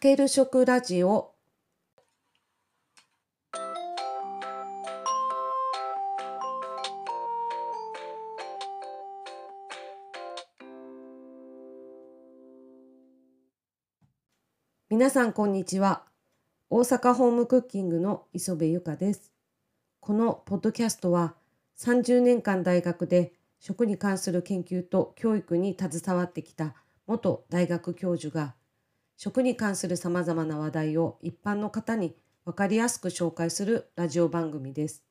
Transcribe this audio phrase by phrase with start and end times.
[0.00, 1.34] ける食ラジオ。
[14.88, 16.06] 皆さんこんにちは。
[16.70, 19.30] 大阪ホームクッキングの磯部由香です。
[20.00, 21.34] このポッドキャストは
[21.76, 26.74] 30年間大学で食に関する研究と教育に携わってきた
[27.06, 28.54] 元大学教授が
[29.22, 32.16] 食に関するさまざまな話題を一般の方に
[32.46, 35.04] 分かりやすく紹介するラジオ番組です。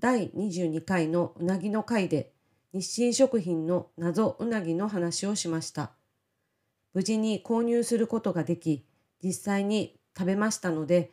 [0.00, 2.32] 第22回のうなぎの回で
[2.72, 5.92] 日清食品の謎うなぎの話をしました。
[6.92, 8.84] 無事に購入することができ、
[9.22, 11.12] 実際に食べましたので、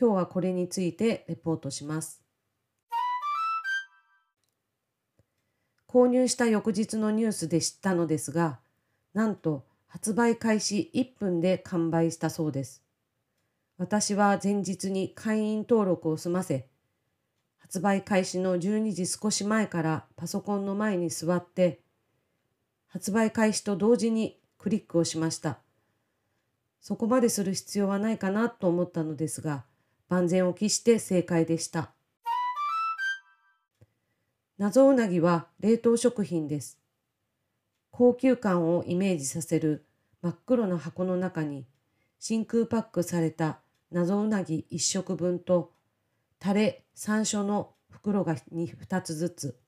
[0.00, 2.22] 今日はこれについてレポートします。
[5.86, 8.58] 購入した翌日のニュースで知ったのですが、
[9.12, 12.82] なんと発売開始1分で完売したそうです。
[13.76, 16.66] 私は前日に会員登録を済ませ、
[17.58, 21.82] 発売開始の12時少し前からパソコンの前に座って、
[22.88, 25.58] 発売開始と同時にクリックをしました。
[26.80, 29.66] そこまでする必要はないかなと思ったのですが、
[30.08, 31.92] 万全を期して正解でした。
[34.56, 36.81] 謎うなぎは冷凍食品です。
[37.92, 39.84] 高級感をイメージさせる
[40.22, 41.66] 真っ黒な箱の中に
[42.18, 45.72] 真空パックされた謎うなぎ1食分と
[46.38, 49.58] タレ山椒の袋が 2, 2つずつ。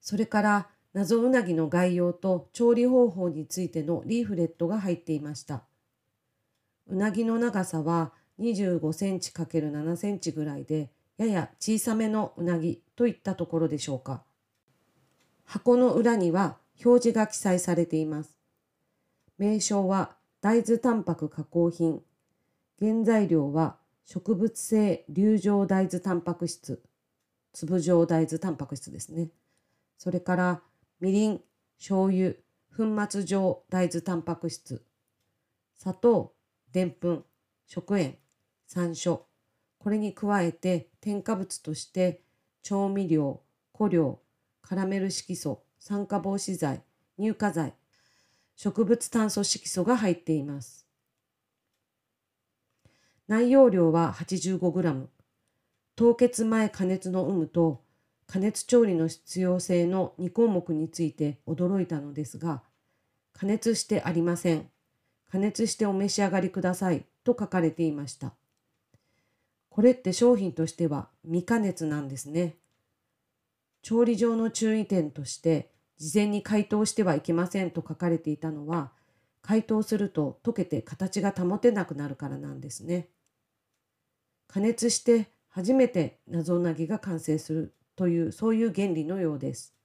[0.00, 5.64] それから謎うなぎの概要と調理方法についてのリーフレットが入っていました。
[6.86, 14.24] うなぎの長さは25センチ ×7 センチぐらいでやや小さめのうなぎといったところでしょうか。
[15.44, 18.38] 箱の裏には表示が記載されています。
[19.38, 22.02] 名称は大豆タンパク加工品。
[22.78, 26.82] 原材料は植物性流状大豆タンパク質。
[27.52, 29.30] 粒状大豆タンパク質ですね。
[29.98, 30.62] それから
[31.00, 31.40] みりん、
[31.78, 32.34] 醤油、
[32.76, 34.84] 粉末状大豆タンパク質。
[35.74, 36.34] 砂糖、
[36.72, 37.24] でんぷん、
[37.66, 38.16] 食塩、
[38.66, 39.20] 山椒。
[39.78, 42.22] これに加えて添加物として
[42.62, 43.42] 調味料、
[43.76, 44.20] 香料、
[44.60, 46.80] カラメル色素、酸化防止剤、
[47.18, 47.74] 乳化剤、
[48.54, 50.86] 植物炭素色素が入っています。
[53.26, 55.06] 内容量は 85g。
[55.96, 57.82] 凍結前加熱の有無と
[58.28, 62.62] 加熱調理の必要性の2項目について驚いたのですが、
[63.32, 64.70] 加熱してありません。
[65.32, 68.34] 加熱してお召し上がりくださいと書かれていました。
[69.68, 72.54] これって商品としては未加熱なんですね。
[73.82, 75.71] 調理上の注意点として
[76.02, 78.90] 事前に解凍してはいけませんと書かれていたのは
[79.40, 83.06] 解凍すると溶けて形が保てなくなるからなんですね。
[84.48, 89.76] 加熱して初めて謎うなぎが完成するというそういう原理のようです。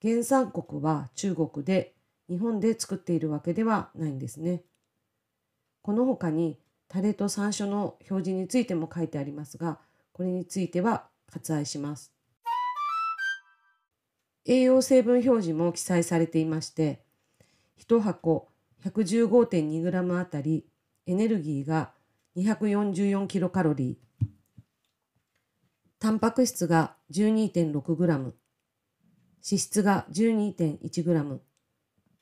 [0.00, 1.96] 原産国は中国で
[2.28, 4.62] 日本で作っているわけではないんですね。
[5.82, 6.56] この他に
[6.86, 9.80] タレと山椒の表示についても書いてありますが
[10.12, 12.13] これについては割愛します。
[14.46, 17.02] 栄養成分表示も記載されていまして、
[17.78, 18.48] 1箱
[18.84, 20.66] 115.2g あたり
[21.06, 21.92] エネルギーが
[22.36, 24.26] 244キロカロリー、
[25.98, 28.32] タンパク質が 12.6g、脂
[29.42, 31.38] 質が 12.1g、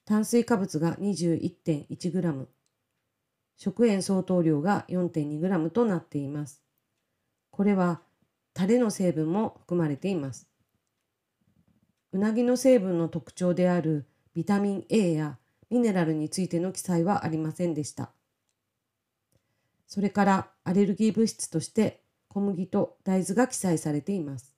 [0.04, 2.46] 炭水化物が 21.1g、
[3.56, 6.62] 食塩相当量が 4.2g となっています。
[7.50, 8.00] これは
[8.54, 10.51] タレの成分も含まれています。
[12.12, 15.38] うなぎの成分の特徴であるビタミン A や
[15.70, 18.10] ミネラルについての記載はありませんでした。
[19.86, 24.54] それからアレルギー物質として小麦と大豆が記載されています。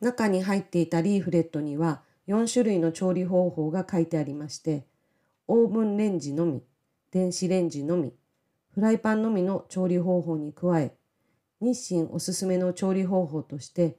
[0.00, 4.86] 中に入っていたリーフレットには4種類の調理方法が書いてありまして、
[5.48, 6.62] オーブンレンジのみ、
[7.10, 8.12] 電子レンジのみ、
[8.74, 10.94] フライパンのみの調理方法に加え、
[11.60, 13.96] 日清おすすめの調理方法として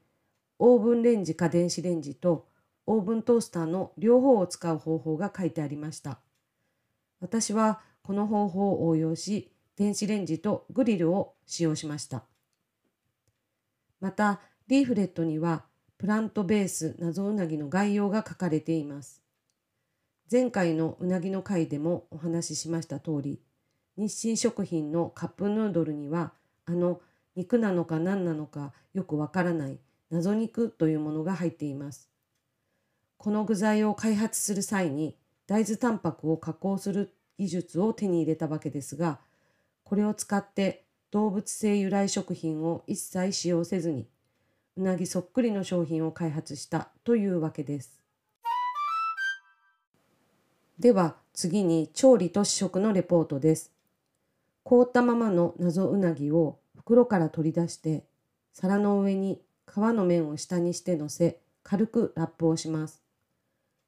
[0.59, 2.47] オーブンレンジか電子レンジと
[2.85, 6.19] オーブントースターの両方を使う方法が書いてありました。
[7.19, 12.23] 私はこの方法を応用し、電子レンジとグリルを使用しました。
[13.99, 15.65] また、リーフレットには
[15.97, 19.21] プラントベース謎うなぎの概要が書かれています。
[20.31, 23.39] 前回のうなぎの回でもお話ししました通り、
[23.97, 26.33] 日清食品のカップヌードルには
[26.65, 27.01] あの
[27.35, 29.79] 肉なのか何なのかよくわからない
[30.11, 32.09] 謎肉というものが入っています。
[33.17, 35.15] この具材を開発する際に
[35.47, 39.19] 大豆タンパクを加工する技術を手に入れたわけですが
[39.83, 44.07] これを使って動物性由来食品を一切使用せずに
[44.77, 48.01] うなぎそっくりの商品を開発したというわけです。
[50.77, 53.71] では次に調理と試食のレポートです。
[54.63, 58.03] 凍ったままの謎うなぎを袋から取り出して
[58.51, 59.41] 皿の上に
[59.75, 63.03] 皮の面を下にして乗せ軽くラップをします。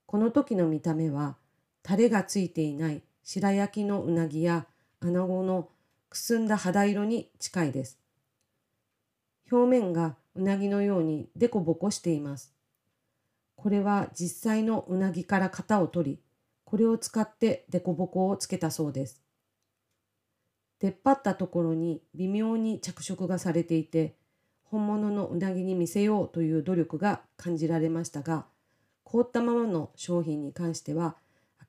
[0.05, 1.37] この時の見た目は
[1.81, 4.67] タレがついていない白焼きのうなぎや
[4.99, 5.69] 穴子の
[6.09, 7.97] くすんだ肌色に近いです。
[9.49, 12.53] 表面がうなぎのようにデコボコしています。
[13.55, 16.19] これは実際のうなぎから型を取り、
[16.65, 19.21] これを使ってデコボコをつけたそうです。
[20.79, 24.17] 出っ張ったところに微妙に着色がされていて、
[24.69, 28.45] 本物のうなぎに見せようという努力が感じられましたが、
[29.03, 31.15] 凍ったままの商品に関しては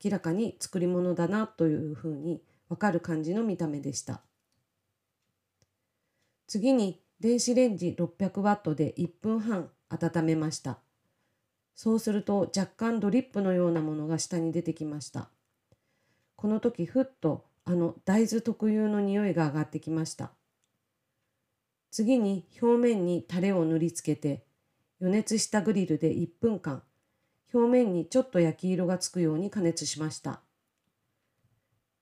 [0.05, 4.23] 明らかに作り物だなというふうにわかる感じの見た目でした。
[6.47, 10.79] 次に電子レンジ600ワットで1分半温めました。
[11.75, 15.29] そうすると若干ドリップのようなものが下に出てきました。
[16.37, 20.33] この時ふっとあの大豆特有の匂いが上がってきました。
[21.91, 24.45] 次に表面にタレを塗りつけて
[25.01, 26.83] 予熱したグリルで1分間
[27.53, 30.41] 表面にちょっと焼き色がつくように加熱しました。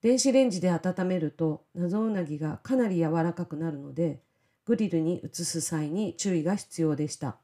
[0.01, 4.21] 電子レンジで温めると謎うなぎがかなり柔らかくなるので
[4.65, 7.37] グリルに移す際に注意が必要でした。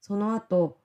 [0.00, 0.78] その後、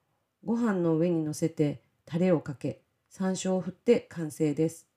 [0.43, 4.87] ご飯の上に乗せてタレをかけ、山椒を振って完成です。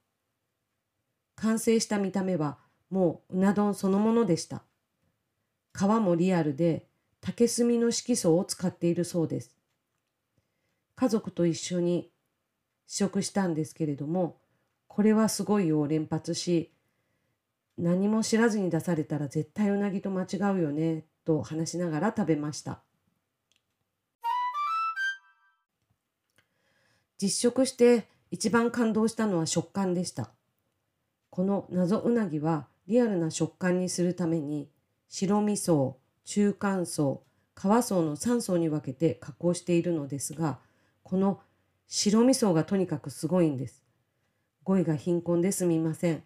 [1.37, 4.63] 完成した見た目はもううな丼そのものでした。
[5.77, 6.87] 皮もリアルで
[7.21, 9.57] 竹炭の色素を使っているそうです。
[10.95, 12.11] 家族と一緒に
[12.87, 14.39] 試食したんですけれども、
[14.87, 16.73] これはすごいを連発し、
[17.79, 22.81] 何も知らずに出されたら絶対うなぎと間違うよねと話しながら食べました
[27.19, 30.31] 実食して一番感動したのは食感でした
[31.31, 34.71] この謎うなぎはリアルな食感にするために
[35.09, 35.95] 白味噌
[36.25, 37.23] 中間層
[37.55, 40.59] 皮層の3層に分けて加工しているのですが
[41.03, 41.41] この
[41.89, 43.83] 白味噌がとにかくすごいんです
[44.65, 46.23] 語彙が貧困ですみません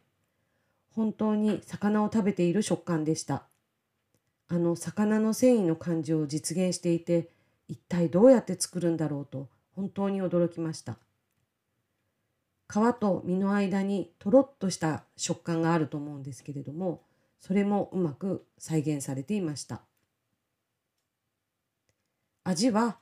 [0.95, 3.45] 本当に魚を食べている食感でした。
[4.49, 7.31] あの魚の繊維の感じを実現していて
[7.69, 10.97] 一体どうやって作るんだろうと本当に驚きました。
[12.69, 17.03] 皮と身の間にとろっとした食感があると思うんですけれども
[17.41, 19.83] それもうまく再現されていました。
[22.45, 22.99] 味は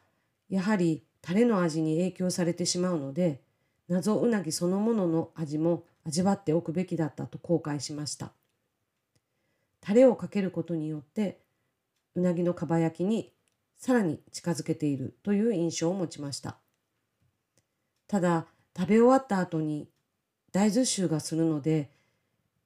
[0.48, 3.42] やはりタレの味に影響されてしまうので
[3.88, 8.32] 謎うなぎそのものの味も味わっておくべきだったと後悔しました。
[9.80, 11.40] タレをかけることによって
[12.14, 13.32] うなぎのかば焼きに
[13.76, 16.58] さらに近づけているという印象を持ちました。
[18.06, 18.46] ただ
[18.76, 19.88] 食べ終わった後に
[20.52, 21.90] 大豆臭がするので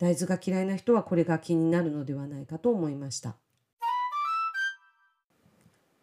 [0.03, 3.37] 大豆が嫌いな人はこれが気になるのではないかと思いました。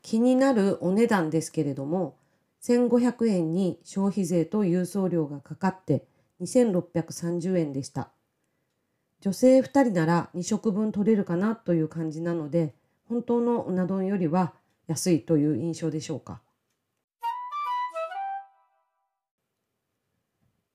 [0.01, 2.15] 気になるお値段ですけれども
[2.63, 6.05] 1500円に消費税と郵送料がかかって
[6.39, 8.09] 2630円でした。
[9.19, 12.73] 女性2人なら2食分取れるかなという感じなので、
[13.09, 14.53] 本当のうな丼よりは
[14.87, 16.39] 安いという印象でしょうか。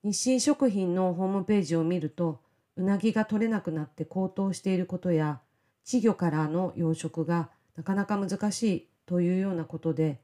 [0.03, 2.44] 日清食品のホームページを見ると、
[2.77, 5.41] うなぎが取れなくなって高騰していることや、
[5.85, 10.19] 稚魚からの養殖がなかなか難しいというようなことで、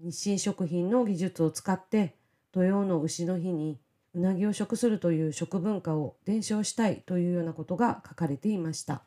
[0.00, 2.14] 日清食品の技術を使って
[2.52, 3.80] 土曜の牛の日に
[4.14, 9.02] うなぎを食するという食文化を伝承したいというようなことが書かれていました。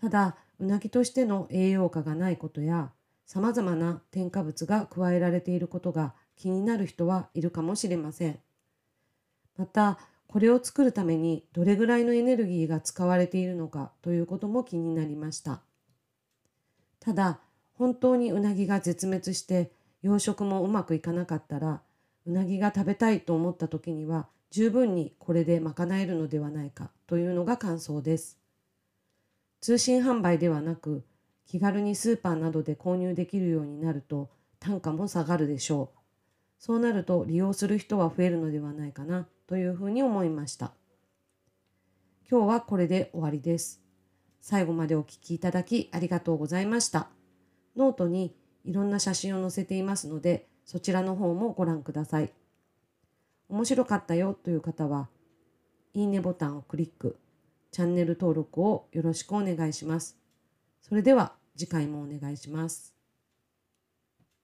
[0.00, 2.92] ただ、うなぎとしての栄養価がないことや、
[3.24, 8.38] さまざまな添加物が加えられていることが気になる人はいるかもしれません。
[9.56, 9.98] また、
[10.36, 15.62] これを作るためにどれぐらいのエネルギーが使われているのかということも気になりました。
[17.00, 17.40] ただ、
[17.72, 21.80] 本当にうなぎが絶滅して養殖もうまくいかなかったら、
[22.26, 28.38] うなぎが食べたいと思った時には十分にこれで賄えるのではないかというのが感想です。
[29.62, 31.02] 通信販売ではなく
[31.46, 34.28] 気軽にスーパーなどで購入できるようになると
[34.60, 35.98] 単価も下がるでしょう。
[36.58, 40.72] そうなると利用する人は増えるのではないかなというふうに思いました。
[42.30, 43.80] 今日はこれで終わりです。
[44.40, 47.08] 最後までお聴きいただきありがとうございました。
[47.76, 48.34] ノートに
[48.64, 52.32] いろんな写真を載せていますので、そちらの方もご覧ください。
[53.48, 55.08] 面白かったよという方は、
[55.94, 57.16] いいねボタンをクリック、
[57.70, 60.18] チャンネル登録をよろしくお願いします。
[60.82, 62.95] それでは次回もお願いします。